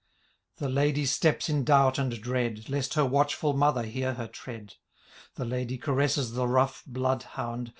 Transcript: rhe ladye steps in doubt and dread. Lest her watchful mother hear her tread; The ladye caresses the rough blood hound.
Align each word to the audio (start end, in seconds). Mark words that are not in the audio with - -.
rhe 0.59 0.67
ladye 0.73 1.05
steps 1.05 1.47
in 1.47 1.63
doubt 1.63 1.99
and 1.99 2.19
dread. 2.23 2.67
Lest 2.69 2.95
her 2.95 3.05
watchful 3.05 3.53
mother 3.53 3.83
hear 3.83 4.15
her 4.15 4.27
tread; 4.27 4.73
The 5.35 5.45
ladye 5.45 5.77
caresses 5.77 6.31
the 6.31 6.47
rough 6.47 6.81
blood 6.87 7.21
hound. 7.21 7.69